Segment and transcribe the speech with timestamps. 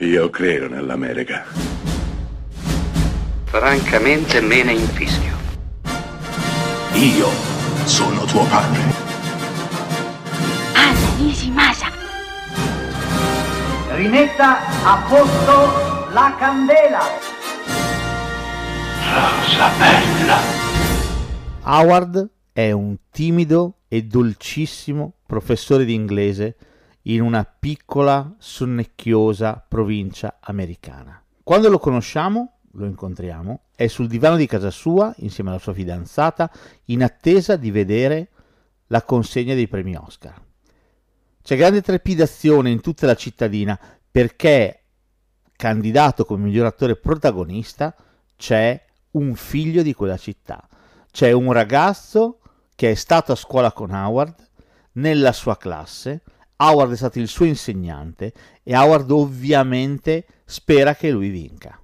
[0.00, 1.46] Io credo nell'America.
[3.44, 5.34] Francamente me ne infischio.
[6.92, 7.30] Io
[7.86, 8.82] sono tuo padre.
[10.74, 11.86] Anna Nishimasa.
[13.94, 17.00] Rimetta a posto la candela.
[19.14, 20.38] Rosa bella.
[21.62, 26.56] Howard è un timido e dolcissimo professore di inglese
[27.08, 31.22] in una piccola, sonnecchiosa provincia americana.
[31.42, 36.50] Quando lo conosciamo, lo incontriamo, è sul divano di casa sua insieme alla sua fidanzata
[36.86, 38.30] in attesa di vedere
[38.88, 40.40] la consegna dei premi Oscar.
[41.42, 43.78] C'è grande trepidazione in tutta la cittadina
[44.10, 44.82] perché
[45.54, 47.94] candidato come miglior attore protagonista
[48.36, 50.68] c'è un figlio di quella città.
[51.10, 52.40] C'è un ragazzo
[52.74, 54.44] che è stato a scuola con Howard,
[54.92, 56.22] nella sua classe,
[56.56, 61.78] Howard è stato il suo insegnante e Howard ovviamente spera che lui vinca.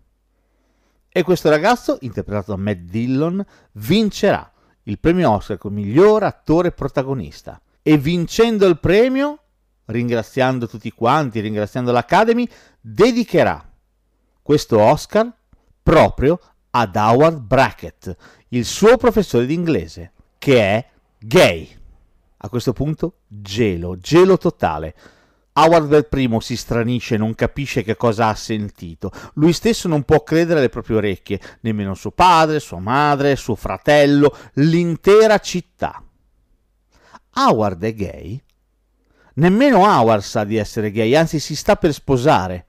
[1.09, 4.50] E questo ragazzo, interpretato da Matt Dillon, vincerà
[4.84, 7.61] il premio Oscar come miglior attore protagonista.
[7.83, 9.39] E vincendo il premio,
[9.87, 12.48] ringraziando tutti quanti, ringraziando l'Academy,
[12.81, 13.70] dedicherà
[14.41, 15.31] questo Oscar
[15.83, 18.17] proprio ad Howard Brackett,
[18.48, 21.81] il suo professore di inglese, che è gay.
[22.45, 24.95] A questo punto gelo, gelo totale.
[25.55, 29.12] Howard per primo si stranisce, non capisce che cosa ha sentito.
[29.34, 34.37] Lui stesso non può credere alle proprie orecchie, nemmeno suo padre, sua madre, suo fratello,
[34.55, 36.03] l'intera città.
[37.34, 38.43] Howard è gay?
[39.34, 42.67] Nemmeno Howard sa di essere gay, anzi si sta per sposare.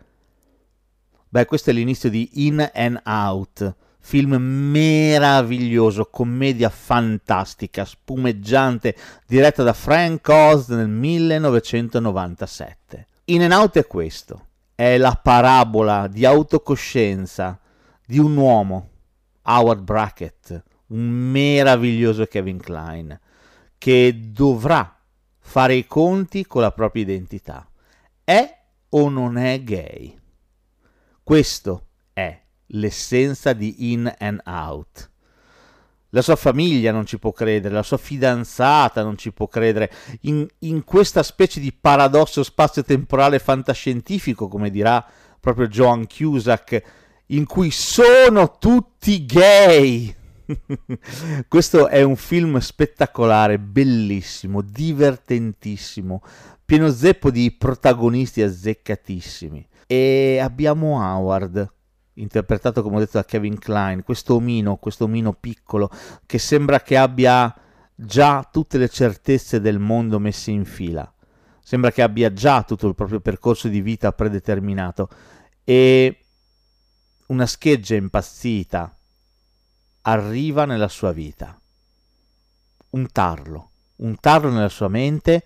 [1.29, 9.71] Beh, questo è l'inizio di In and Out, film meraviglioso, commedia fantastica, spumeggiante, diretta da
[9.71, 13.07] Frank Oz nel 1997.
[13.25, 17.57] In and Out è questo, è la parabola di autocoscienza
[18.05, 18.89] di un uomo,
[19.43, 23.17] Howard Brackett, un meraviglioso Kevin Klein,
[23.77, 24.99] che dovrà
[25.39, 27.65] fare i conti con la propria identità.
[28.21, 28.57] È
[28.89, 30.19] o non è gay?
[31.23, 32.42] Questo è
[32.73, 35.09] l'essenza di In and Out.
[36.09, 39.91] La sua famiglia non ci può credere, la sua fidanzata non ci può credere,
[40.21, 45.03] in, in questa specie di paradosso spazio-temporale fantascientifico, come dirà
[45.39, 46.83] proprio Joan Cusack,
[47.27, 50.15] in cui sono tutti gay.
[51.47, 56.21] Questo è un film spettacolare, bellissimo, divertentissimo,
[56.63, 59.67] pieno zeppo di protagonisti azzeccatissimi.
[59.87, 61.71] E abbiamo Howard,
[62.15, 65.89] interpretato come ho detto da Kevin Klein, questo omino, questo omino piccolo
[66.25, 67.53] che sembra che abbia
[67.95, 71.11] già tutte le certezze del mondo messe in fila.
[71.61, 75.09] Sembra che abbia già tutto il proprio percorso di vita predeterminato
[75.63, 76.17] e
[77.27, 78.95] una scheggia impazzita
[80.01, 81.57] arriva nella sua vita.
[82.91, 85.45] Un tarlo, un tarlo nella sua mente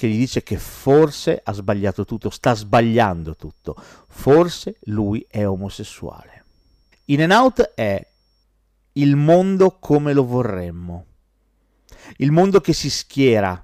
[0.00, 3.76] che gli dice che forse ha sbagliato tutto, sta sbagliando tutto,
[4.08, 6.44] forse lui è omosessuale.
[7.06, 8.02] In and Out è
[8.92, 11.04] il mondo come lo vorremmo,
[12.16, 13.62] il mondo che si schiera,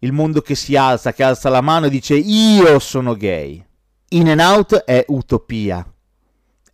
[0.00, 3.64] il mondo che si alza, che alza la mano e dice io sono gay.
[4.08, 5.88] In and Out è utopia,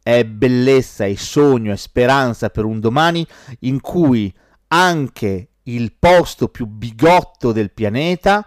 [0.02, 3.26] è bellezza, è sogno, è speranza per un domani
[3.58, 4.34] in cui
[4.68, 8.46] anche il posto più bigotto del pianeta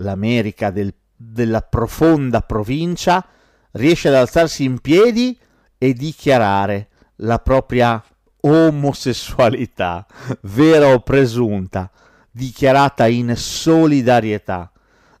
[0.00, 3.26] l'America del, della profonda provincia,
[3.72, 5.38] riesce ad alzarsi in piedi
[5.78, 8.02] e dichiarare la propria
[8.42, 10.06] omosessualità,
[10.42, 11.90] vera o presunta,
[12.30, 14.70] dichiarata in solidarietà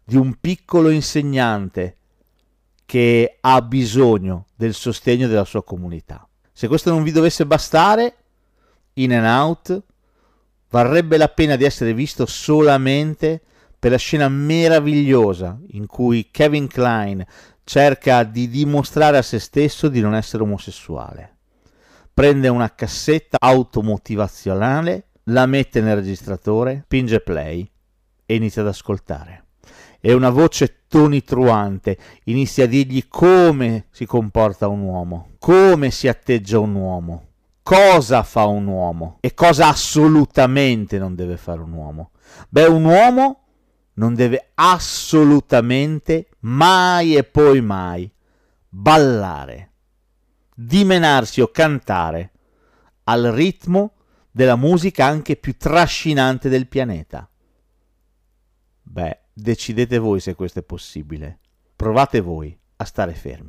[0.04, 1.96] di un piccolo insegnante
[2.86, 6.26] che ha bisogno del sostegno della sua comunità.
[6.52, 8.16] Se questo non vi dovesse bastare,
[8.94, 9.82] In and Out
[10.70, 13.42] varrebbe la pena di essere visto solamente
[13.80, 17.24] per la scena meravigliosa in cui Kevin Klein
[17.64, 21.36] cerca di dimostrare a se stesso di non essere omosessuale.
[22.12, 27.68] Prende una cassetta automotivazionale, la mette nel registratore, pinge play
[28.26, 29.46] e inizia ad ascoltare.
[29.98, 36.58] E una voce tonitruante inizia a dirgli come si comporta un uomo, come si atteggia
[36.58, 37.28] un uomo,
[37.62, 42.10] cosa fa un uomo e cosa assolutamente non deve fare un uomo.
[42.48, 43.39] Beh, un uomo
[44.00, 48.10] non deve assolutamente mai e poi mai
[48.66, 49.72] ballare,
[50.54, 52.32] dimenarsi o cantare
[53.04, 53.96] al ritmo
[54.30, 57.28] della musica anche più trascinante del pianeta.
[58.82, 61.40] Beh, decidete voi se questo è possibile.
[61.76, 63.48] Provate voi a stare fermi.